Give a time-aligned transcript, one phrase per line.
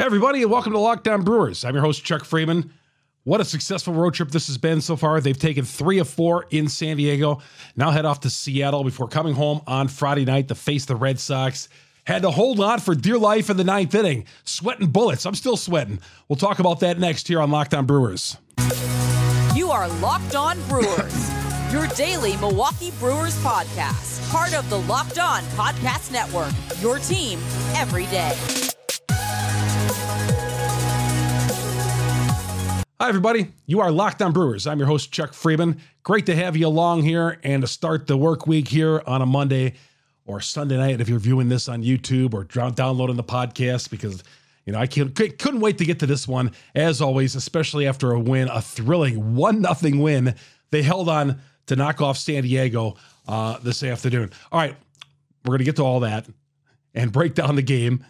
[0.00, 1.62] Everybody, and welcome to Locked On Brewers.
[1.62, 2.70] I'm your host, Chuck Freimund.
[3.24, 5.20] What a successful road trip this has been so far.
[5.20, 7.42] They've taken three of four in San Diego.
[7.76, 11.20] Now head off to Seattle before coming home on Friday night to face the Red
[11.20, 11.68] Sox.
[12.06, 15.26] Had to hold on for dear life in the ninth inning, sweating bullets.
[15.26, 16.00] I'm still sweating.
[16.28, 18.38] We'll talk about that next here on Locked On Brewers.
[19.54, 21.30] You are Locked On Brewers,
[21.74, 27.38] your daily Milwaukee Brewers podcast, part of the Locked On Podcast Network, your team
[27.74, 28.34] every day.
[33.00, 33.48] Hi, everybody.
[33.64, 34.66] You are Locked On Brewers.
[34.66, 35.78] I'm your host, Chuck Freimund.
[36.02, 39.26] Great to have you along here and to start the work week here on a
[39.26, 39.72] Monday
[40.26, 44.22] or Sunday night if you're viewing this on YouTube or downloading the podcast because,
[44.66, 46.50] you know, I couldn't wait to get to this one.
[46.74, 50.34] As always, especially after a win, a thrilling 1 0 win.
[50.70, 52.96] They held on to knock off San Diego
[53.26, 54.30] uh, this afternoon.
[54.52, 54.76] All right,
[55.46, 56.26] we're going to get to all that
[56.92, 58.04] and break down the game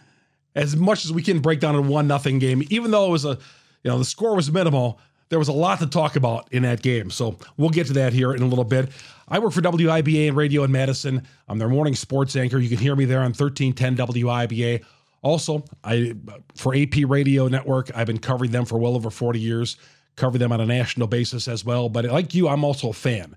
[0.53, 3.23] as much as we can break down a 1 0 game, even though it was
[3.23, 3.37] a
[3.83, 4.99] you know, the score was minimal.
[5.29, 7.09] There was a lot to talk about in that game.
[7.09, 8.89] So we'll get to that here in a little bit.
[9.27, 11.25] I work for WIBA and Radio in Madison.
[11.47, 12.59] I'm their morning sports anchor.
[12.59, 14.83] You can hear me there on 1310 WIBA.
[15.21, 16.15] Also, I
[16.55, 19.77] for AP Radio Network, I've been covering them for well over 40 years,
[20.15, 21.89] cover them on a national basis as well.
[21.89, 23.35] But like you, I'm also a fan.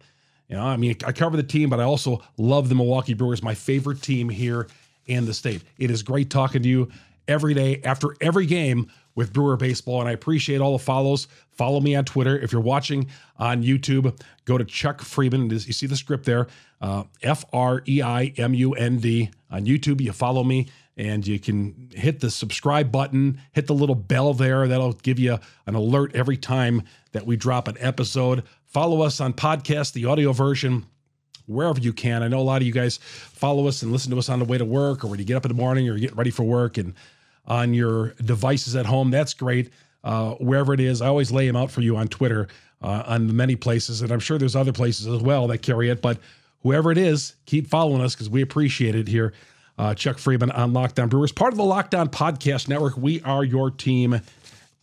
[0.48, 3.42] You know, I mean, I cover the team, but I also love the Milwaukee Brewers,
[3.42, 4.67] my favorite team here
[5.06, 5.62] in the state.
[5.79, 6.91] It is great talking to you
[7.29, 10.01] every day after every game with Brewer Baseball.
[10.01, 11.29] And I appreciate all the follows.
[11.51, 12.39] Follow me on Twitter.
[12.39, 15.53] If you're watching on YouTube, go to Chuck Freimund.
[15.53, 16.48] You see the script there
[16.81, 19.31] uh, F R E I M U N D.
[19.51, 23.95] On YouTube, you follow me and you can hit the subscribe button, hit the little
[23.95, 24.69] bell there.
[24.69, 28.45] That'll give you an alert every time that we drop an episode.
[28.67, 30.87] Follow us on podcast, the audio version
[31.47, 32.23] wherever you can.
[32.23, 34.45] I know a lot of you guys follow us and listen to us on the
[34.45, 36.31] way to work or when you get up in the morning or you get ready
[36.31, 36.79] for work.
[36.79, 36.95] And
[37.47, 39.11] on your devices at home.
[39.11, 39.70] That's great.
[40.03, 42.48] Uh, wherever it is, I always lay them out for you on Twitter,
[42.83, 46.02] uh, on many places, and I'm sure there's other places as well that carry it.
[46.02, 46.19] But
[46.63, 49.33] whoever it is, keep following us because we appreciate it here.
[49.79, 52.96] Uh, Chuck Freimund on Locked On Brewers, part of the Locked On Podcast Network.
[52.96, 54.20] We are your team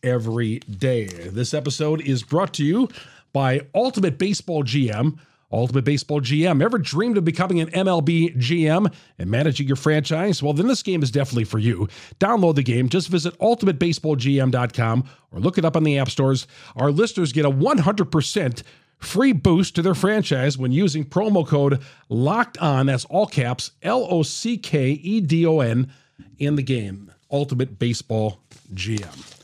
[0.04, 1.06] every day.
[1.06, 2.90] This episode is brought to you
[3.32, 5.18] by Ultimate Baseball GM.
[5.52, 6.64] Ultimate Baseball GM.
[6.64, 10.42] Ever dreamed of becoming an MLB GM and managing your franchise?
[10.42, 11.88] Well, then this game is definitely for you.
[12.20, 12.90] Download the game.
[12.90, 16.48] Just visit ultimatebaseballgm.com or look it up on the app stores.
[16.76, 18.64] Our listeners get a 100%
[18.98, 22.86] free boost to their franchise when using promo code LOCKED ON.
[22.86, 25.92] That's all caps L O C K E D O N
[26.38, 27.12] in the game.
[27.32, 28.40] Ultimate Baseball
[28.74, 29.38] GM.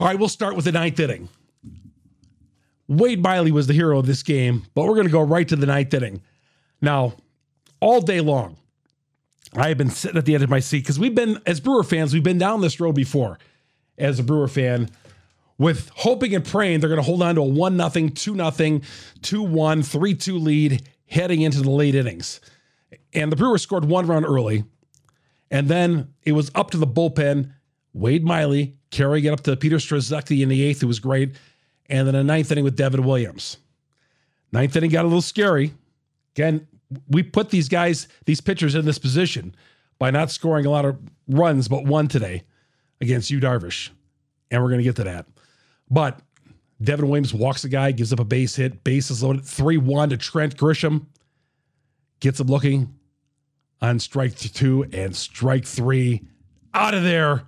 [0.00, 1.28] All right, we'll start with the ninth inning.
[2.98, 5.56] Wade Miley was the hero of this game, but we're going to go right to
[5.56, 6.22] the ninth inning.
[6.80, 7.14] Now,
[7.80, 8.56] all day long,
[9.54, 11.84] I have been sitting at the edge of my seat because we've been, as Brewer
[11.84, 13.38] fans, we've been down this road before
[13.98, 14.90] as a Brewer fan
[15.58, 18.80] with hoping and praying they're going to hold on to a 1 0, 2 0,
[19.22, 22.40] 2 1, 3 2 lead heading into the late innings.
[23.14, 24.64] And the Brewers scored one run early.
[25.50, 27.52] And then it was up to the bullpen.
[27.94, 31.36] Wade Miley carrying it up to Peter Strzelecki in the eighth, who was great
[31.92, 33.58] and then a ninth inning with Devin Williams.
[34.50, 35.74] Ninth inning got a little scary.
[36.34, 36.66] Again,
[37.08, 39.54] we put these guys, these pitchers in this position
[39.98, 40.98] by not scoring a lot of
[41.28, 42.44] runs, but one today
[43.02, 43.90] against Yu Darvish.
[44.50, 45.26] And we're going to get to that.
[45.90, 46.18] But
[46.82, 50.16] Devin Williams walks the guy, gives up a base hit, bases loaded, 3 1 to
[50.16, 51.06] Trent Grisham.
[52.20, 52.94] Gets him looking
[53.82, 56.22] on strike two and strike three.
[56.72, 57.42] Out of there.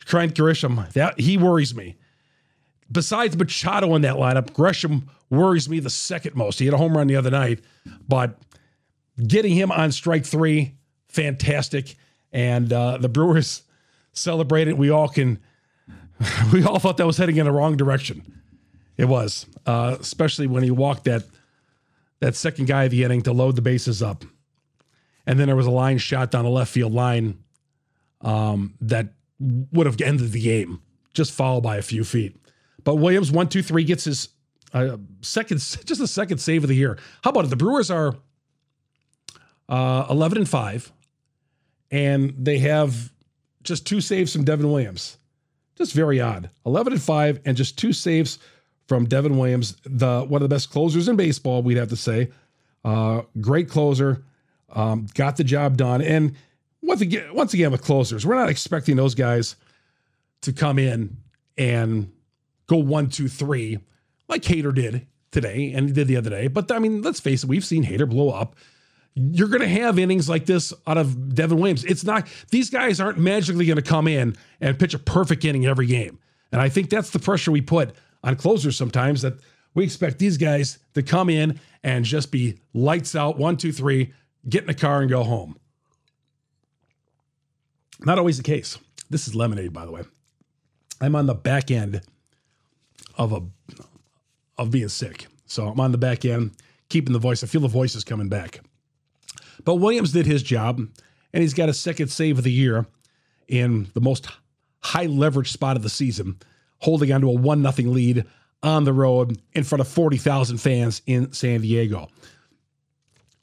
[0.00, 0.92] Trent Grisham.
[0.92, 1.96] That he worries me
[2.90, 6.58] besides Machado in that lineup, Grisham worries me the second most.
[6.58, 7.60] He had a home run the other night,
[8.08, 8.38] but
[9.26, 10.74] getting him on strike three,
[11.08, 11.96] fantastic.
[12.32, 13.62] And uh, the Brewers
[14.12, 14.74] celebrated.
[14.74, 15.38] We all can,
[16.52, 18.40] we all thought that was heading in the wrong direction.
[18.96, 21.24] It was, uh, especially when he walked that
[22.20, 24.24] that second guy of the inning to load the bases up,
[25.26, 27.42] and then there was a line shot down the left field line
[28.20, 30.82] um, that would have ended the game,
[31.14, 32.36] just fouled by a few feet.
[32.84, 34.28] But Williams, one, two, three, gets his
[34.72, 36.98] uh, second, just a second save of the year.
[37.22, 37.48] How about it?
[37.48, 38.16] The Brewers are
[39.68, 40.92] uh, 11 and 5,
[41.90, 43.12] and they have
[43.62, 45.18] just two saves from Devin Williams.
[45.76, 46.50] Just very odd.
[46.66, 48.38] 11 and 5, and just two saves
[48.86, 52.30] from Devin Williams, the one of the best closers in baseball, we'd have to say.
[52.84, 54.24] Uh, great closer,
[54.72, 56.02] um, got the job done.
[56.02, 56.34] And
[56.82, 59.54] once again, once again with closers, we're not expecting those guys
[60.42, 61.16] to come in
[61.56, 62.10] and
[62.70, 63.80] go one, two, three,
[64.28, 66.46] like Hader did today and he did the other day.
[66.46, 68.54] But I mean, let's face it, we've seen Hader blow up.
[69.14, 71.84] you're going to have innings like this out of Devin Williams.
[71.84, 75.66] It's not, these guys aren't magically going to come in and pitch a perfect inning
[75.66, 76.18] every game.
[76.52, 79.34] And I think that's the pressure we put on closers sometimes that
[79.74, 84.12] we expect these guys to come in and just be lights out, one, two, three,
[84.48, 85.58] get in the car and go home.
[88.00, 88.78] Not always the case.
[89.10, 90.02] This is lemonade, by the way.
[91.00, 92.02] I'm on the back end
[93.16, 93.42] of a
[94.58, 95.26] of being sick.
[95.46, 96.52] So I'm on the back end,
[96.88, 97.42] keeping the voice.
[97.42, 98.60] I feel the voice is coming back.
[99.64, 102.86] But Williams did his job, and he's got a second save of the year
[103.48, 104.28] in the most
[104.82, 106.38] high leverage spot of the season,
[106.78, 108.24] holding on to a 1 0 lead
[108.62, 112.08] on the road in front of 40,000 fans in San Diego.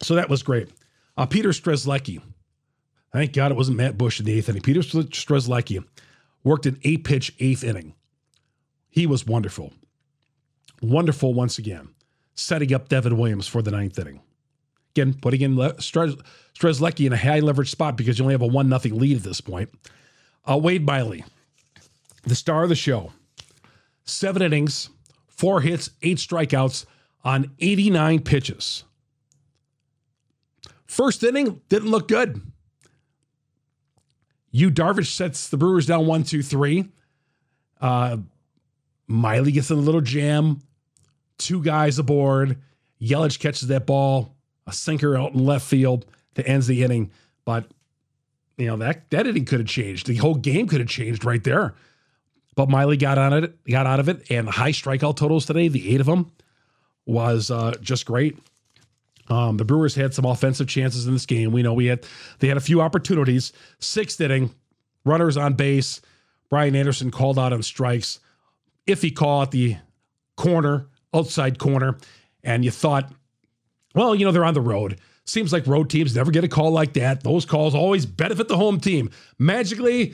[0.01, 0.69] So that was great.
[1.15, 2.21] Uh, Peter Strzelecki,
[3.11, 4.61] thank God it wasn't Matt Bush in the eighth inning.
[4.61, 5.83] Peter Strzelecki
[6.43, 7.93] worked an eight pitch eighth inning.
[8.97, 9.73] He was wonderful.
[10.81, 11.89] Wonderful once again,
[12.33, 14.21] setting up Devin Williams for the ninth inning.
[14.95, 18.47] Again, putting in Le- Strzelecki in a high leverage spot because you only have a
[18.47, 19.69] 1 0 lead at this point.
[20.49, 21.23] Uh, Wade Miley,
[22.23, 23.11] the star of the show,
[24.03, 24.89] seven innings,
[25.27, 26.87] four hits, eight strikeouts
[27.23, 28.83] on 89 pitches.
[30.87, 32.41] First inning didn't look good.
[34.49, 36.89] Yu Darvish sets the Brewers down one, two, three.
[37.79, 38.17] Uh,
[39.07, 40.61] Miley gets in a little jam.
[41.37, 42.57] Two guys aboard.
[43.01, 47.11] Yelich catches that ball, a sinker out in left field that ends the inning.
[47.45, 47.65] But
[48.57, 50.07] you know that that inning could have changed.
[50.07, 51.75] The whole game could have changed right there.
[52.55, 55.67] But Miley got on it, got out of it, and the high strikeout totals today,
[55.67, 56.31] the eight of them,
[57.05, 58.39] was uh, just great.
[59.29, 61.51] Um, the Brewers had some offensive chances in this game.
[61.51, 62.05] We know we had
[62.39, 63.53] they had a few opportunities.
[63.79, 64.55] Sixth inning,
[65.05, 66.01] runners on base.
[66.49, 68.19] Brian Anderson called out on strikes.
[68.87, 69.77] Iffy call at the
[70.35, 71.97] corner, outside corner,
[72.43, 73.11] and you thought,
[73.93, 74.99] well, you know they're on the road.
[75.25, 77.23] Seems like road teams never get a call like that.
[77.23, 79.09] Those calls always benefit the home team.
[79.37, 80.13] Magically,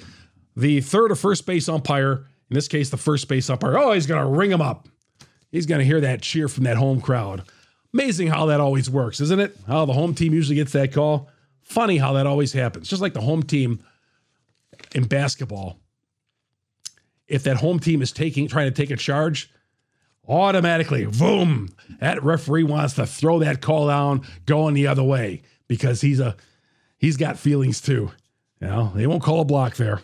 [0.56, 4.06] the third or first base umpire in this case, the first base umpire, oh, he's
[4.06, 4.88] going to ring him up.
[5.52, 7.44] He's going to hear that cheer from that home crowd.
[7.94, 9.58] Amazing how that always works, isn't it?
[9.68, 11.30] How the home team usually gets that call.
[11.62, 12.88] Funny how that always happens.
[12.88, 13.84] Just like the home team
[14.94, 15.80] in basketball.
[17.28, 19.50] If that home team is taking trying to take a charge,
[20.28, 26.02] automatically, boom, that referee wants to throw that call down going the other way because
[26.02, 26.36] he's a
[26.98, 28.12] he's got feelings too.
[28.60, 30.02] You know, they won't call a block there.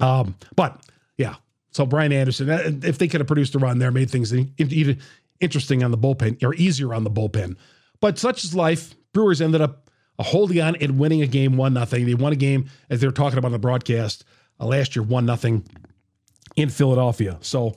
[0.00, 0.80] Um, but
[1.16, 1.36] yeah,
[1.70, 4.98] so Brian Anderson, uh, if they could have produced a run there, made things even
[5.40, 7.56] interesting on the bullpen or easier on the bullpen.
[8.00, 8.94] But such is life.
[9.12, 12.06] Brewers ended up holding on and winning a game one nothing.
[12.06, 14.24] They won a game as they were talking about on the broadcast
[14.60, 15.64] uh, last year, one nothing
[16.56, 17.38] in Philadelphia.
[17.40, 17.74] So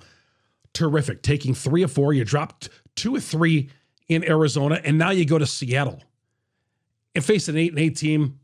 [0.74, 1.22] terrific.
[1.24, 3.70] Taking three or four, you dropped two or three
[4.08, 6.02] in Arizona, and now you go to Seattle
[7.14, 8.40] and face an eight and eight team.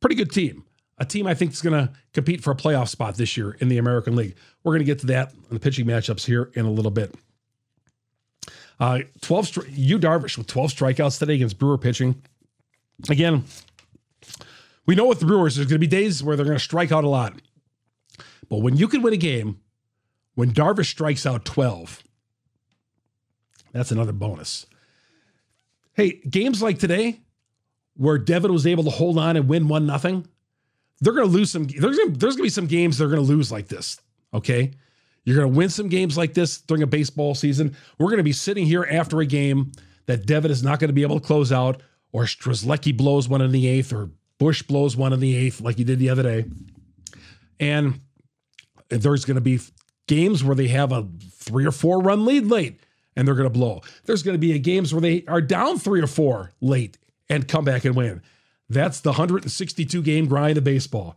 [0.00, 0.64] Pretty good team
[1.00, 3.68] a team I think is going to compete for a playoff spot this year in
[3.68, 4.36] the American League.
[4.62, 7.14] We're going to get to that the pitching matchups here in a little bit.
[8.78, 12.22] Uh, 12 Yu Darvish with 12 strikeouts today against Brewer pitching.
[13.08, 13.44] Again,
[14.86, 16.92] we know with the Brewers, there's going to be days where they're going to strike
[16.92, 17.34] out a lot.
[18.50, 19.60] But when you can win a game,
[20.34, 22.02] when Darvish strikes out 12,
[23.72, 24.66] that's another bonus.
[25.94, 27.20] Hey, games like today,
[27.96, 30.26] where Devin was able to hold on and win one nothing,
[31.00, 31.66] they're going to lose some.
[31.66, 34.00] There's going there's to be some games they're going to lose like this.
[34.34, 34.72] Okay,
[35.24, 37.76] you're going to win some games like this during a baseball season.
[37.98, 39.72] We're going to be sitting here after a game
[40.06, 43.40] that Devin is not going to be able to close out, or Strzelecki blows one
[43.40, 46.22] in the eighth, or Bush blows one in the eighth, like he did the other
[46.22, 46.44] day.
[47.58, 48.00] And
[48.90, 49.60] there's going to be
[50.06, 52.80] games where they have a three or four run lead late
[53.16, 53.82] and they're going to blow.
[54.04, 57.64] There's going to be games where they are down three or four late and come
[57.64, 58.22] back and win.
[58.68, 61.16] That's the 162 game grind of baseball.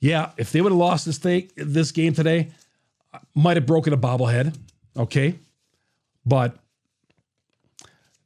[0.00, 2.50] Yeah, if they would have lost this thing, this game today,
[3.34, 4.56] might have broken a bobblehead.
[4.96, 5.36] Okay,
[6.24, 6.56] but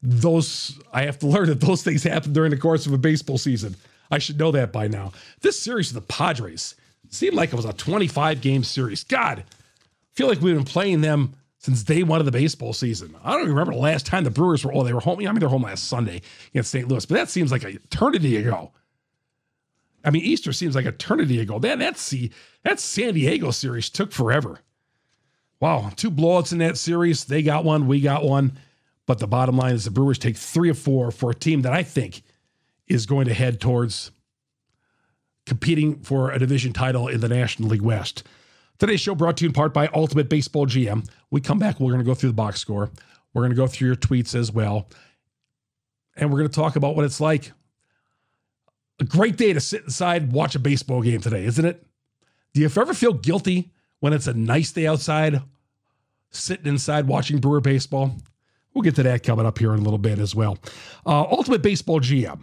[0.03, 3.39] those I have to learn that those things happen during the course of a baseball
[3.39, 3.77] season.
[4.11, 5.13] I should know that by now.
[5.41, 6.75] This series of the Padres
[7.15, 9.05] seemed like it was a 25 game series.
[9.05, 13.17] God, I feel like we've been playing them since day one of the baseball season.
[13.25, 15.21] I don't even remember the last time the Brewers were, oh, they were home.
[15.21, 16.87] I mean, they're home last Sunday against St.
[16.87, 18.73] Louis, but that seems like an eternity ago.
[20.05, 21.59] I mean, Easter seems like eternity ago.
[21.59, 22.31] Man, that, see,
[22.63, 24.61] that San Diego series took forever.
[25.61, 27.25] Wow, two blowouts in that series.
[27.25, 28.59] They got one, we got one.
[29.07, 31.73] But the bottom line is the Brewers take three or four for a team that
[31.73, 32.23] I think
[32.87, 34.11] is going to head towards
[35.47, 38.23] competing for a division title in the National League West.
[38.79, 41.09] Today's show brought to you in part by Ultimate Baseball GM.
[41.31, 42.91] We come back, we're going to go through the box score.
[43.33, 44.89] We're going to go through your tweets as well.
[46.17, 47.53] and we're going to talk about what it's like.
[49.01, 51.85] A great day to sit inside, watch a baseball game today, isn't it?
[52.53, 55.43] Do you ever feel guilty when it's a nice day outside,
[56.31, 58.17] sitting inside watching Brewer baseball?
[58.73, 60.59] We'll get to that coming up here in a little bit as well.
[61.05, 62.43] Uh, Ultimate Baseball GM,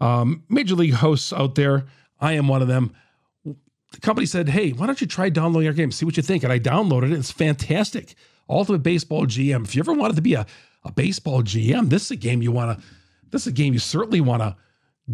[0.00, 1.86] um, major league hosts out there.
[2.20, 2.94] I am one of them.
[3.44, 5.90] The company said, "Hey, why don't you try downloading our game?
[5.90, 7.18] See what you think." And I downloaded it.
[7.18, 8.14] It's fantastic.
[8.48, 9.64] Ultimate Baseball GM.
[9.64, 10.46] If you ever wanted to be a,
[10.84, 12.86] a baseball GM, this is a game you want to.
[13.30, 14.56] This is a game you certainly want to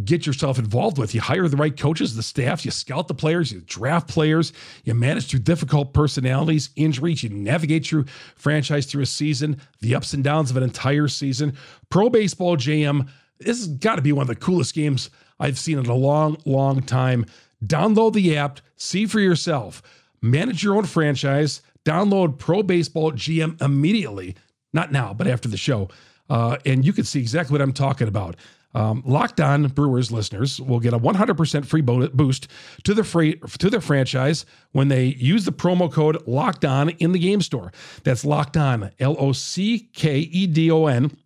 [0.05, 1.15] get yourself involved with.
[1.15, 4.95] You hire the right coaches, the staff, you scout the players, you draft players, you
[4.95, 10.25] manage through difficult personalities, injuries, you navigate through franchise through a season, the ups and
[10.25, 11.57] downs of an entire season.
[11.91, 13.09] Pro Baseball GM,
[13.39, 16.37] this has got to be one of the coolest games I've seen in a long,
[16.45, 17.27] long time.
[17.65, 19.83] Download the app, see for yourself,
[20.21, 24.37] manage your own franchise, download Pro Baseball GM immediately.
[24.73, 25.89] Not now, but after the show.
[26.29, 28.37] Uh, and you can see exactly what I'm talking about.
[28.75, 32.49] Um, Locked On Brewers listeners will get a 100% free boost
[32.83, 37.13] to the free to their franchise when they use the promo code Locked On in
[37.13, 37.73] the game store.
[38.03, 41.17] That's Locked On, L O C K E D O N,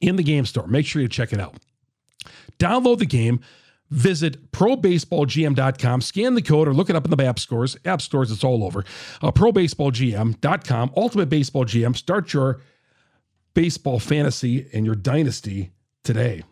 [0.00, 0.68] in the game store.
[0.68, 1.56] Make sure you check it out.
[2.58, 3.40] Download the game.
[3.90, 7.76] Visit probaseballgm.com, scan the code, or look it up in the app stores.
[7.84, 8.84] App stores, it's all over.
[9.22, 11.94] Uh, probaseballgm.com, Ultimate Baseball GM.
[11.94, 12.60] Start your
[13.52, 15.70] baseball fantasy and your dynasty
[16.02, 16.42] today.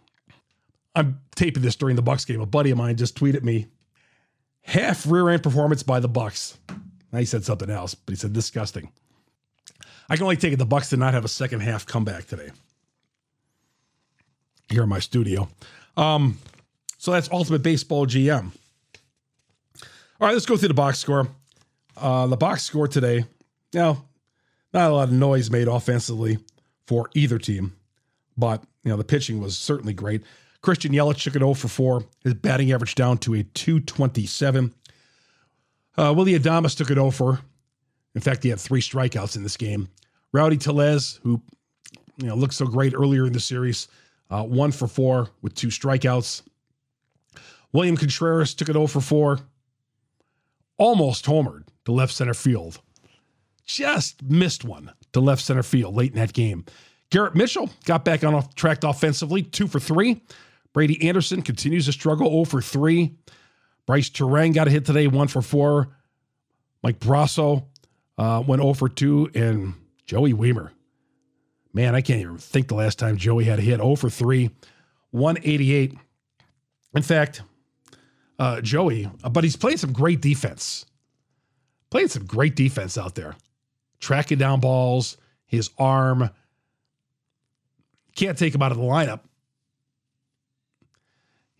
[0.94, 2.40] I'm taping this during the Bucks game.
[2.40, 3.66] A buddy of mine just tweeted me
[4.62, 6.58] half rear end performance by the Bucks.
[7.12, 8.90] Now he said something else, but he said disgusting.
[10.08, 12.50] I can only take it the Bucks did not have a second half comeback today.
[14.68, 15.48] Here in my studio.
[15.96, 16.38] Um,
[16.98, 18.52] so that's Ultimate Baseball GM.
[20.20, 21.28] All right, let's go through the box score.
[21.96, 23.24] Uh, the box score today,
[23.74, 24.04] now,
[24.72, 26.38] not a lot of noise made offensively
[26.86, 27.74] for either team,
[28.36, 30.22] but you know the pitching was certainly great.
[30.62, 32.04] Christian Yelich took it 0 for 4.
[32.22, 34.72] His batting average down to a 227.
[35.98, 37.40] Uh, Willy Adames took it 0 for.
[38.14, 39.88] In fact, he had three strikeouts in this game.
[40.32, 41.42] Rowdy Tellez, who
[42.16, 43.88] you know looked so great earlier in the series,
[44.32, 46.42] uh, one for four with two strikeouts.
[47.72, 49.38] William Contreras took it 0 for 4.
[50.78, 52.80] Almost homered to left center field.
[53.64, 56.64] Just missed one to left center field late in that game.
[57.10, 60.22] Garrett Mitchell got back on track offensively, two for three.
[60.72, 63.14] Brady Anderson continues to struggle 0 for 3.
[63.86, 65.88] Brice Turang got a hit today, 1 for 4.
[66.82, 67.66] Mike Brosseau
[68.16, 69.32] uh, went 0 for 2.
[69.34, 69.74] And
[70.06, 70.70] Joey Wiemer.
[71.72, 73.78] Man, I can't even think the last time Joey had a hit.
[73.78, 74.50] 0 for 3,
[75.10, 75.94] 188.
[76.94, 77.42] In fact,
[78.38, 80.84] uh, Joey, uh, but he's playing some great defense.
[81.90, 83.36] Playing some great defense out there.
[84.00, 86.30] Tracking down balls, his arm.
[88.14, 89.20] Can't take him out of the lineup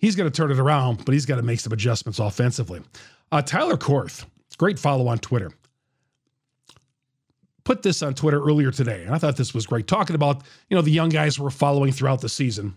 [0.02, 2.82] he's going to turn it around, but he's got to make some adjustments offensively.
[3.30, 4.26] Uh, Tyler Koerth,
[4.58, 5.50] great follow on Twitter.
[7.64, 9.86] Put this on Twitter earlier today, and I thought this was great.
[9.86, 12.76] Talking about you know the young guys we're following throughout the season.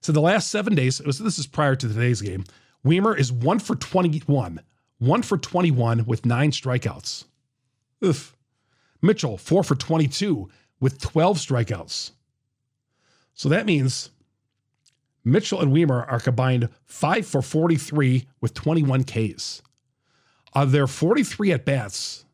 [0.00, 2.44] So the last seven days, was, this is prior to today's game.
[2.84, 4.60] Wiemer is one for twenty-one,
[4.98, 7.24] one for twenty-one with nine strikeouts.
[8.04, 8.36] Oof.
[9.02, 12.12] Mitchell four for twenty-two with twelve strikeouts.
[13.34, 14.10] So that means
[15.24, 19.62] Mitchell and Wiemer are combined 5 for 43 with 21 Ks.
[20.52, 22.24] Of their 43 at bats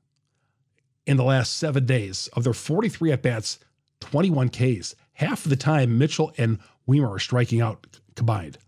[1.06, 3.58] in the last seven days, of their 43 at bats,
[4.00, 4.94] 21 Ks.
[5.14, 6.58] Half of the time, Mitchell and
[6.88, 8.58] Wiemer are striking out combined.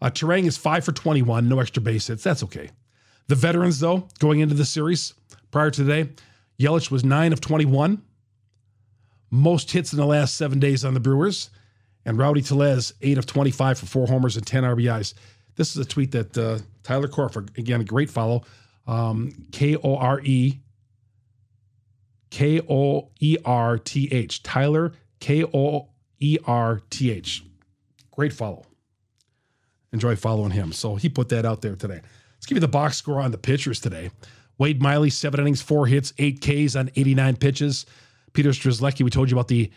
[0.00, 2.22] Uh, Turang is 5 for 21, no extra base hits.
[2.22, 2.70] That's okay.
[3.28, 5.14] The veterans, though, going into the series
[5.50, 6.10] prior to today,
[6.58, 8.02] Yelich was 9 of 21.
[9.30, 11.50] Most hits in the last seven days on the Brewers.
[12.04, 15.14] And Rowdy Tellez, 8 of 25 for four homers and 10 RBIs.
[15.56, 18.42] This is a tweet that uh, Tyler Koerth, again, a great follow,
[18.86, 20.58] um, K O R E
[22.30, 24.42] K O E R T H.
[24.42, 27.44] Tyler K O E R T H.
[28.10, 28.64] Great follow.
[29.92, 30.72] Enjoy following him.
[30.72, 32.00] So he put that out there today.
[32.36, 34.10] Let's give you the box score on the pitchers today.
[34.58, 37.86] Wade Miley, seven innings, four hits, eight Ks on 89 pitches.
[38.32, 39.70] Peter Strzelecki, we told you about the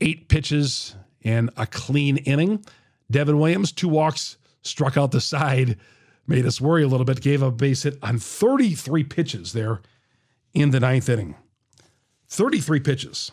[0.00, 2.64] eight pitches and a clean inning.
[3.10, 5.78] Devin Williams, two walks, struck out the side,
[6.26, 9.80] made us worry a little bit, gave a base hit on 33 pitches there
[10.54, 11.36] in the ninth inning.
[12.28, 13.32] 33 pitches.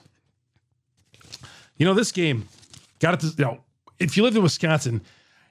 [1.78, 2.48] You know, this game
[3.00, 3.60] got it to, you know,
[4.00, 5.02] if you lived in Wisconsin,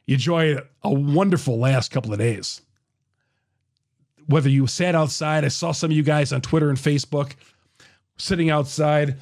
[0.06, 2.60] you enjoyed a wonderful last couple of days.
[4.26, 7.32] Whether you sat outside, I saw some of you guys on Twitter and Facebook
[8.18, 9.18] sitting outside,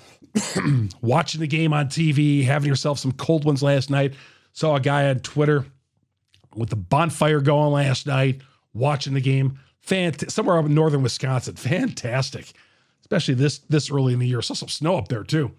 [1.00, 4.14] watching the game on TV, having yourself some cold ones last night.
[4.52, 5.64] Saw a guy on Twitter
[6.54, 8.42] with the bonfire going last night,
[8.74, 9.58] watching the game.
[9.86, 11.56] Fant- somewhere up in northern Wisconsin.
[11.56, 12.52] Fantastic.
[13.10, 14.40] Especially this this early in the year.
[14.40, 15.50] Saw some snow up there too.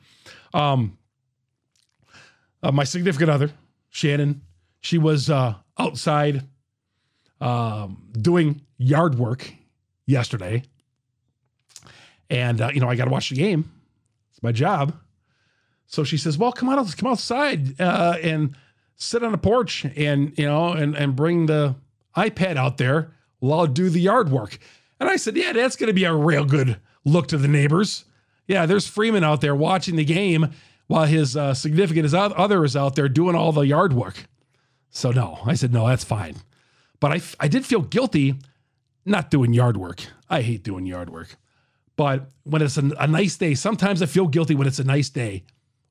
[0.54, 0.98] Um,
[2.64, 3.52] uh, my significant other,
[3.90, 4.42] Shannon,
[4.80, 6.44] she was uh, outside
[7.42, 9.54] um, doing yard work
[10.06, 10.64] yesterday.
[12.30, 13.70] And, uh, you know, I got to watch the game.
[14.32, 14.96] It's my job.
[15.88, 18.56] So she says, well, come on, come outside uh, and
[18.96, 21.76] sit on the porch and, you know, and, and bring the
[22.16, 24.58] iPad out there while I'll do the yard work.
[25.00, 28.06] And I said, yeah, that's going to be a real good look to the neighbors.
[28.48, 30.52] Yeah, there's Freimund out there watching the game
[30.88, 34.26] while his uh, significant other is out there doing all the yard work.
[34.90, 36.36] So no, I said, no, that's fine.
[37.00, 38.36] But I, I did feel guilty
[39.06, 40.02] not doing yard work.
[40.30, 41.38] I hate doing yard work.
[41.96, 45.10] But when it's a, a nice day, sometimes I feel guilty when it's a nice
[45.10, 45.44] day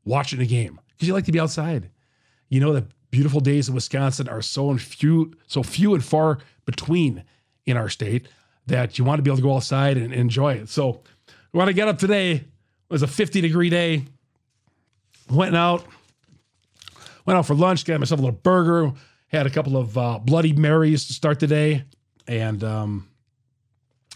[0.04, 1.90] watching a game because you like to be outside.
[2.48, 7.24] You know, the beautiful days in Wisconsin are so few, so few and far between
[7.66, 8.28] in our state
[8.70, 10.68] that you want to be able to go outside and enjoy it.
[10.68, 11.02] So
[11.52, 12.44] when I get up today, it
[12.88, 14.04] was a 50 degree day.
[15.30, 15.84] Went out,
[17.24, 18.92] went out for lunch, got myself a little burger,
[19.28, 21.84] had a couple of uh, Bloody Marys to start the day,
[22.26, 23.08] and um,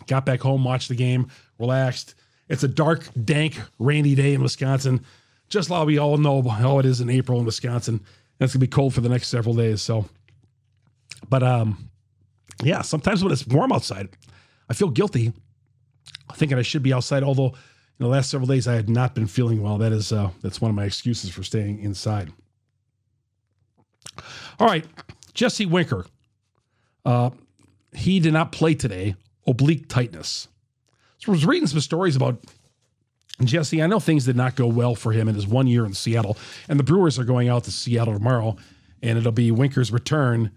[0.06, 2.14] got back home, watched the game, relaxed.
[2.49, 5.04] It's a dark, dank, rainy day in Wisconsin,
[5.49, 7.94] just like we all know how it is in April in Wisconsin.
[7.94, 9.82] And it's gonna be cold for the next several days.
[9.82, 10.06] So,
[11.28, 11.90] but um,
[12.62, 14.08] yeah, sometimes when it's warm outside,
[14.68, 15.33] I feel guilty,
[16.35, 17.23] thinking I should be outside.
[17.23, 17.54] Although
[17.99, 19.78] in the last several days I had not been feeling well.
[19.78, 22.33] That is uh, that's one of my excuses for staying inside.
[24.59, 24.85] All right,
[25.33, 26.06] Jesse Winker.
[27.04, 27.30] Uh,
[27.92, 29.14] he did not play today.
[29.47, 30.49] Oblique tightness.
[31.18, 32.42] So I was reading some stories about
[33.42, 33.83] Jesse.
[33.83, 36.37] I know things did not go well for him in his one year in Seattle,
[36.68, 38.56] and the Brewers are going out to Seattle tomorrow,
[39.02, 40.50] and it'll be Winker's return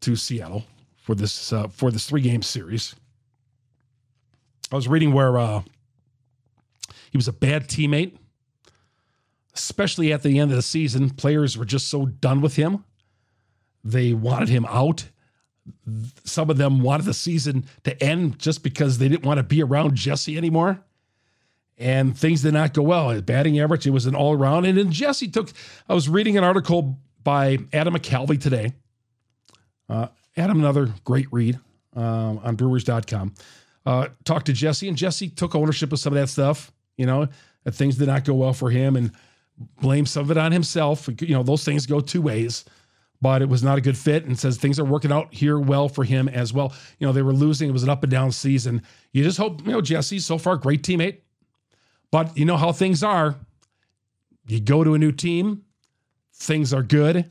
[0.00, 0.64] to Seattle
[1.10, 2.94] for this uh, for this three game series.
[4.70, 5.62] I was reading where uh,
[7.10, 8.16] he was a bad teammate,
[9.56, 11.10] especially at the end of the season.
[11.10, 12.84] Players were just so done with him;
[13.82, 15.08] they wanted him out.
[16.22, 19.64] Some of them wanted the season to end just because they didn't want to be
[19.64, 20.80] around Jesse anymore.
[21.76, 23.08] And things did not go well.
[23.08, 24.64] His batting average, it was an all around.
[24.64, 25.50] And then Jesse took,
[25.88, 28.74] I was reading an article by Adam McCalvy today.
[29.88, 31.58] Uh, Adam, another great read
[31.94, 33.34] um, on brewers.com.
[33.86, 37.26] Uh, talked to Jesse, and Jesse took ownership of some of that stuff, you know,
[37.64, 39.12] that things did not go well for him and
[39.80, 41.08] blamed some of it on himself.
[41.20, 42.64] You know, those things go two ways,
[43.20, 45.88] but it was not a good fit and says things are working out here well
[45.88, 46.74] for him as well.
[46.98, 48.82] You know, they were losing, it was an up and down season.
[49.12, 51.18] You just hope, you know, Jesse, so far great teammate,
[52.10, 53.36] but you know how things are.
[54.46, 55.64] You go to a new team,
[56.34, 57.30] things are good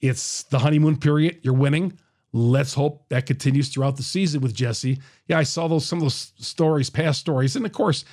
[0.00, 1.38] it's the honeymoon period.
[1.42, 1.98] You're winning.
[2.32, 5.00] Let's hope that continues throughout the season with Jesse.
[5.26, 8.04] Yeah, I saw those some of those stories, past stories, and of course,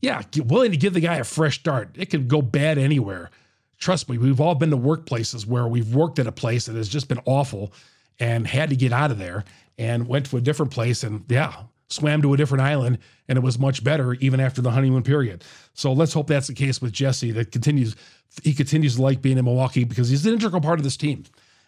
[0.00, 1.90] yeah, willing to give the guy a fresh start.
[1.96, 3.30] It could go bad anywhere.
[3.78, 6.88] Trust me, we've all been to workplaces where we've worked at a place that has
[6.88, 7.72] just been awful
[8.18, 9.44] and had to get out of there
[9.78, 11.54] and went to a different place and yeah,
[11.92, 15.44] swam to a different island and it was much better even after the honeymoon period.
[15.74, 17.96] So let's hope that's the case with Jesse that continues
[18.42, 21.24] he continues to like being in Milwaukee because he's an integral part of this team.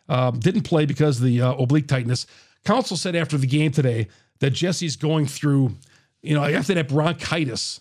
[0.09, 2.27] Um, didn't play because of the uh, oblique tightness.
[2.65, 4.09] Counsell said after the game today
[4.41, 5.75] that Jesse's going through,
[6.23, 7.81] you know, after that bronchitis,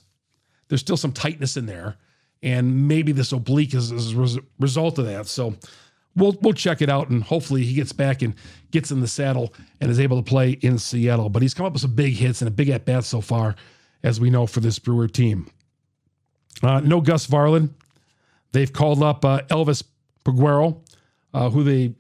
[0.67, 1.97] there's still some tightness in there,
[2.41, 5.27] and maybe this oblique is, is a result of that.
[5.27, 5.56] So
[6.15, 8.36] we'll we'll check it out, and hopefully he gets back and
[8.71, 11.30] gets in the saddle and is able to play in Seattle.
[11.30, 13.56] But he's come up with some big hits and a big at bat so far,
[14.04, 15.49] as we know for this Brewer team.
[16.62, 17.71] Uh, no Gus Varland.
[18.52, 19.84] They've called up uh, Elvis
[20.23, 20.80] Peguero,
[21.34, 21.95] uh, who they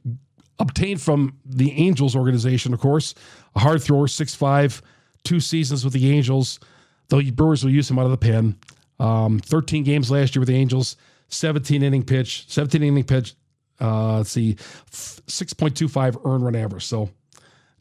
[0.59, 3.15] obtained from the Angels organization, of course.
[3.55, 4.81] A hard thrower, 6'5,
[5.23, 6.59] two seasons with the Angels.
[7.09, 8.57] The Brewers will use him out of the pen.
[8.99, 10.95] Um, 13 games last year with the Angels,
[11.29, 13.33] 17 inning pitch, 17 inning pitch.
[13.83, 14.55] Uh, let's see,
[14.91, 16.85] 6.25 earned run average.
[16.85, 17.09] So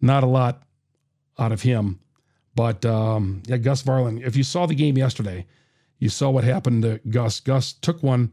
[0.00, 0.64] not a lot
[1.38, 2.00] out of him.
[2.54, 5.46] But um, yeah, Gus Varland, if you saw the game yesterday,
[5.98, 7.40] you saw what happened to Gus.
[7.40, 8.32] Gus took one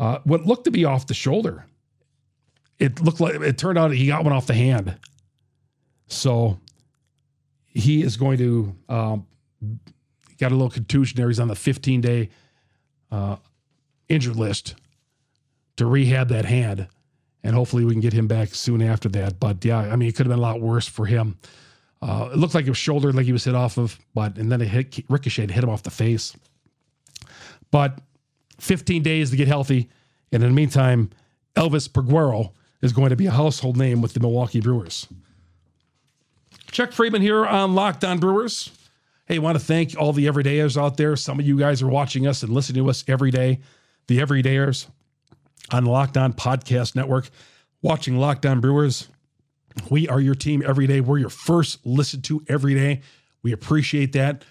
[0.00, 1.64] uh, what looked to be off the shoulder.
[2.78, 4.96] It looked like it turned out he got one off the hand.
[6.08, 6.58] So
[7.66, 9.26] he is going to um,
[10.38, 11.28] got a little contusion there.
[11.28, 12.30] He's on the 15 day
[13.12, 13.36] uh,
[14.08, 14.74] injured list
[15.76, 16.86] to rehab that hand,
[17.42, 19.40] and hopefully we can get him back soon after that.
[19.40, 21.38] But yeah, I mean, it could have been a lot worse for him.
[22.02, 24.50] Uh, it looked like it was shouldered, like he was hit off of, but and
[24.50, 26.34] then it hit ricocheted, hit him off the face.
[27.70, 27.98] But
[28.58, 29.90] 15 days to get healthy,
[30.32, 31.10] and in the meantime,
[31.56, 32.52] Elvis Peguero
[32.82, 35.06] is going to be a household name with the Milwaukee Brewers.
[36.70, 38.70] Chuck Freimund here on Locked On Brewers.
[39.26, 41.16] Hey, want to thank all the everydayers out there.
[41.16, 43.60] Some of you guys are watching us and listening to us every day.
[44.06, 44.86] The everydayers
[45.72, 47.30] on Locked On Podcast Network,
[47.82, 49.08] watching Locked On Brewers.
[49.88, 51.00] We are your team every day.
[51.00, 53.02] We're your first listened to every day.
[53.42, 54.44] We appreciate that.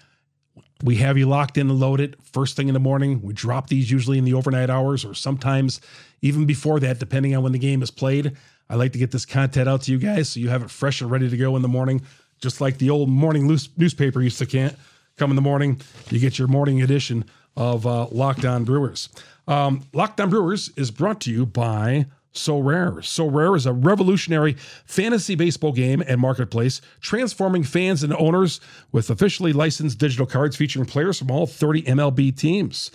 [0.82, 3.20] We have you locked in and loaded first thing in the morning.
[3.22, 5.80] We drop these usually in the overnight hours or sometimes
[6.22, 8.36] even before that, depending on when the game is played.
[8.68, 11.02] I like to get this content out to you guys so you have it fresh
[11.02, 12.02] and ready to go in the morning
[12.40, 14.74] just like the old morning newspaper used to can't
[15.16, 15.80] come in the morning.
[16.10, 17.24] You get your morning edition
[17.56, 19.08] of uh, Locked On Brewers.
[19.46, 23.04] Um, Locked On Brewers is brought to you by Sorare.
[23.04, 28.60] So Rare is a revolutionary fantasy baseball game and marketplace, transforming fans and owners
[28.92, 32.90] with officially licensed digital cards featuring players from all 30 MLB teams.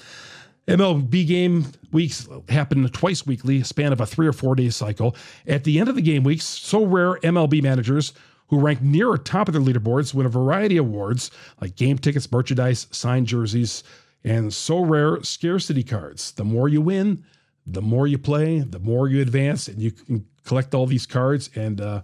[0.67, 5.15] MLB game weeks happen twice weekly, span of a three or four day cycle.
[5.45, 8.13] At the end of the game weeks, Sorare MLB managers
[8.47, 11.97] who rank near or top of their leaderboards, win a variety of awards like game
[11.97, 13.83] tickets, merchandise, signed jerseys,
[14.25, 16.31] and Sorare scarcity cards.
[16.31, 17.23] The more you win,
[17.65, 21.49] the more you play, the more you advance, and you can collect all these cards
[21.55, 22.01] and uh,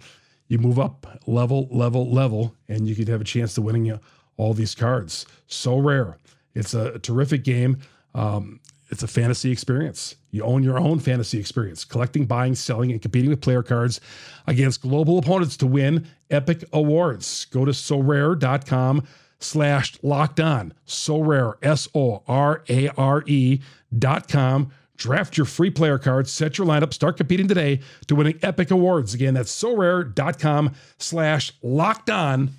[0.47, 3.99] you move up level, level, level, and you could have a chance to winning
[4.37, 5.25] all these cards.
[5.49, 6.15] Sorare.
[6.53, 7.79] It's a terrific game.
[8.13, 10.15] Um, it's a fantasy experience.
[10.31, 14.01] You own your own fantasy experience, collecting, buying, selling, and competing with player cards
[14.47, 17.45] against global opponents to win epic awards.
[17.45, 19.07] Go to sorare.com
[19.41, 20.73] slash locked on.
[20.87, 23.59] Sorare, S O R A R E
[23.97, 24.71] dot com.
[24.97, 29.15] Draft your free player cards, set your lineup, start competing today to winning epic awards.
[29.15, 32.51] Again, that's sorare dot com slash locked on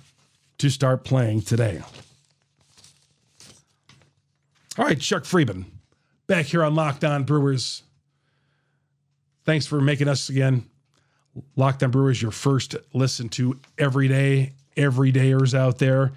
[0.57, 1.81] to start playing today.
[4.77, 5.65] All right, Chuck Freimund
[6.27, 7.83] back here on Locked On Brewers.
[9.45, 10.65] Thanks for making us again.
[11.55, 16.11] Locked On Brewers, your first listen to every day, everydayers out there.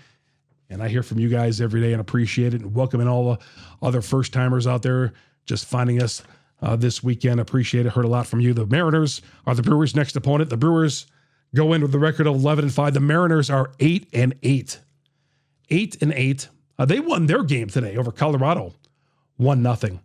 [0.69, 2.63] And I hear from you guys every day and appreciate it.
[2.63, 3.39] And welcoming all the
[3.87, 5.13] other first timers out there
[5.45, 6.23] just finding us
[6.61, 7.39] uh, this weekend.
[7.41, 7.93] Appreciate it.
[7.93, 8.53] Heard a lot from you.
[8.53, 10.51] The Mariners are the Brewers' next opponent.
[10.51, 11.07] The Brewers
[11.55, 12.95] go in with the record of 11 and 5.
[12.95, 14.81] The Mariners are 8 and 8.
[15.71, 16.49] 8 and 8.
[16.79, 18.75] Uh, they won their game today over Colorado
[19.37, 20.01] one nothing.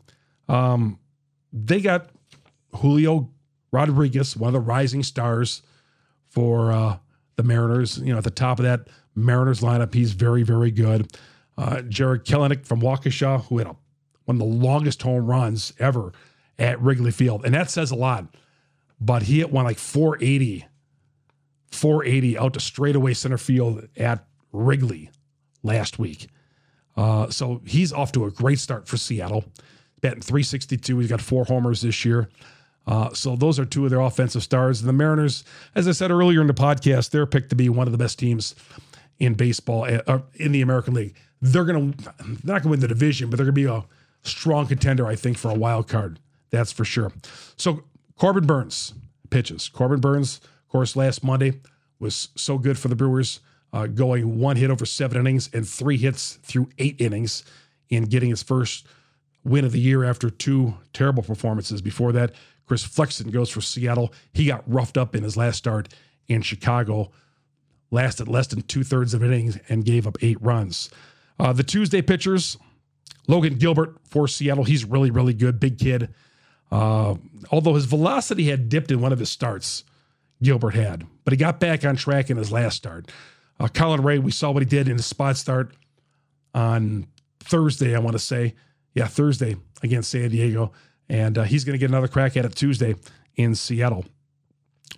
[0.47, 1.00] Um,
[1.54, 2.10] they got
[2.76, 3.30] Julio
[3.71, 5.62] Rodriguez, one of the rising stars
[6.30, 6.97] for uh,
[7.36, 7.97] the Mariners.
[7.97, 11.15] You know, at the top of that Mariners lineup, he's very, very good.
[11.58, 13.76] Uh, Jarred Kelenic from Waukesha, who had a,
[14.26, 16.13] one of the longest home runs ever
[16.58, 18.26] at Wrigley Field, and that says a lot.
[19.00, 20.65] But he hit one like 480,
[21.71, 25.10] 480 out to straightaway center field at Wrigley
[25.63, 26.28] last week.
[26.95, 29.45] Uh, so he's off to a great start for Seattle.
[30.02, 31.00] Batting 362.
[31.00, 32.30] He's got four homers this year.
[32.88, 34.82] Uh, so those are two of their offensive stars.
[34.82, 35.43] And the Mariners,
[35.76, 38.17] as I said earlier in the podcast, they're picked to be one of the best
[38.17, 38.56] teams
[39.21, 41.15] in baseball uh, in the American League.
[41.41, 43.86] They're gonna they're not gonna win the division, but they're gonna be a
[44.23, 46.19] strong contender, I think, for a wild card.
[46.49, 47.13] That's for sure.
[47.55, 47.84] So
[48.17, 48.93] Corbin Burnes
[49.29, 49.69] pitches.
[49.69, 51.62] Corbin Burnes, of course, last Monday
[51.99, 53.39] was so good for the Brewers
[53.71, 57.45] uh, going one hit over seven innings and three hits through eight innings
[57.89, 58.88] in getting his first
[59.43, 61.81] win of the year after two terrible performances.
[61.81, 62.34] Before that,
[62.65, 64.13] Chris Flexen goes for Seattle.
[64.34, 65.89] He got roughed up in his last start
[66.27, 67.12] in Chicago,
[67.91, 70.89] lasted less than two thirds of innings and gave up eight runs.
[71.39, 72.58] Uh, the Tuesday pitchers,
[73.27, 74.63] Logan Gilbert for Seattle.
[74.63, 76.13] He's really, really good, big kid.
[76.71, 77.15] Uh,
[77.51, 79.84] although his velocity had dipped in one of his starts,
[80.41, 83.12] Gilbert had, but he got back on track in his last start.
[83.60, 85.73] Uh, Colin Rea, we saw what he did in his spot start
[86.56, 87.06] on
[87.39, 88.56] Thursday, I want to say.
[88.95, 90.71] Yeah, Thursday against San Diego.
[91.10, 92.95] And uh, he's going to get another crack at it Tuesday
[93.36, 94.06] in Seattle.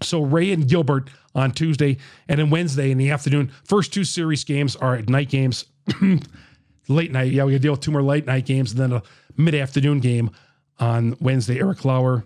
[0.03, 3.51] So Rea and Gilbert on Tuesday and then Wednesday in the afternoon.
[3.63, 5.65] First two series games are at night games.
[6.87, 7.31] late night.
[7.31, 9.03] Yeah, we got to deal with two more late night games and then a
[9.37, 10.31] mid afternoon game
[10.79, 11.59] on Wednesday.
[11.59, 12.25] Eric Lauer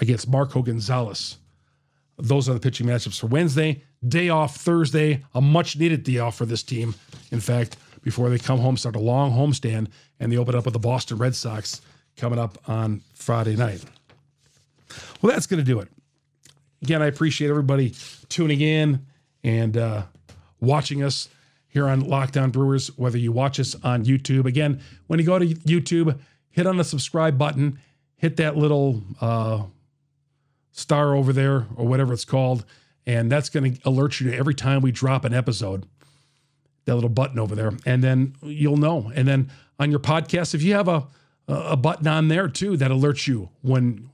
[0.00, 1.38] against Marco Gonzalez.
[2.18, 6.36] Those are the pitching matchups for Wednesday day off Thursday, a much needed day off
[6.36, 6.94] for this team.
[7.32, 9.88] In fact, before they come home, start a long homestand,
[10.20, 11.80] and they open up with the Boston Red Sox
[12.16, 13.84] coming up on Friday night.
[15.20, 15.88] Well, that's going to do it.
[16.82, 17.94] Again, I appreciate everybody
[18.28, 19.04] tuning in
[19.42, 20.02] and uh,
[20.60, 21.28] watching us
[21.68, 24.46] here on Locked On Brewers, whether you watch us on YouTube.
[24.46, 26.18] Again, when you go to YouTube,
[26.50, 27.78] hit on the subscribe button,
[28.16, 29.64] hit that little uh,
[30.72, 32.64] star over there or whatever it's called
[33.06, 35.86] And that's going to alert you to every time we drop an episode,
[36.84, 37.72] that little button over there.
[37.86, 39.10] And then you'll know.
[39.14, 41.06] And then on your podcast, if you have a,
[41.48, 44.10] a button on there too that alerts you when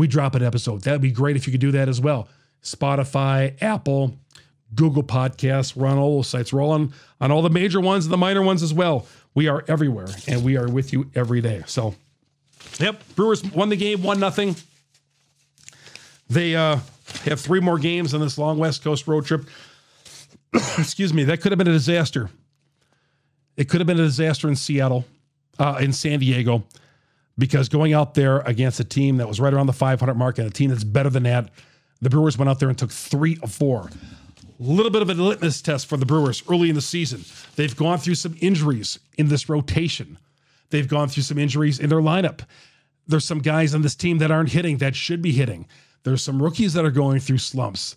[0.00, 2.26] we drop an episode, that'd be great if you could do that as well.
[2.62, 4.16] Spotify, Apple,
[4.74, 5.76] Google Podcasts.
[5.76, 6.52] We're on all those sites.
[6.52, 9.06] We're all on, on all the major ones and the minor ones as well.
[9.34, 11.64] We are everywhere and we are with you every day.
[11.66, 11.94] So,
[12.78, 14.56] yep, Brewers won the game, one nothing.
[16.30, 16.78] They uh,
[17.24, 19.44] have three more games on this long West Coast road trip.
[20.78, 22.30] Excuse me, that could have been a disaster.
[23.58, 25.04] It could have been a disaster in Seattle,
[25.58, 26.64] uh, in San Diego,
[27.38, 30.46] because going out there against a team that was right around the 500 mark and
[30.46, 31.50] a team that's better than that,
[32.02, 33.90] the Brewers went out there and took three of four.
[34.60, 37.24] A little bit of a litmus test for the Brewers early in the season.
[37.56, 40.18] They've gone through some injuries in this rotation.
[40.70, 42.42] They've gone through some injuries in their lineup.
[43.06, 45.66] There's some guys on this team that aren't hitting that should be hitting.
[46.02, 47.96] There's some rookies that are going through slumps.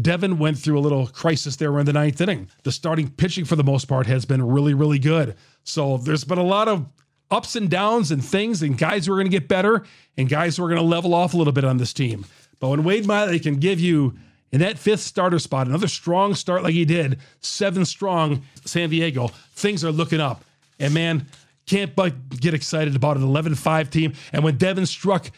[0.00, 2.48] Devin went through a little crisis there in the ninth inning.
[2.62, 5.36] The starting pitching, for the most part, has been really, really good.
[5.64, 6.86] So there's been a lot of
[7.32, 9.84] ups and downs and things, and guys who are going to get better
[10.16, 12.26] and guys who are going to level off a little bit on this team.
[12.60, 14.16] But when Wade Miley can give you
[14.52, 19.28] in that fifth starter spot, another strong start like he did, seven strong San Diego,
[19.54, 20.44] things are looking up.
[20.78, 21.26] And man,
[21.66, 24.12] can't but get excited about an 11 5 team.
[24.32, 25.30] And when Devin struck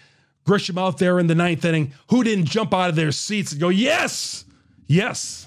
[0.44, 3.60] Grisham out there in the ninth inning, who didn't jump out of their seats and
[3.60, 4.44] go, yes,
[4.86, 5.46] yes.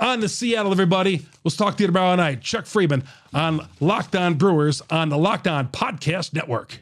[0.00, 1.26] On the Seattle, everybody.
[1.42, 2.40] We'll talk to you tomorrow night.
[2.40, 6.80] Chuck Freimund on Locked On Brewers on the Locked On Podcast Network.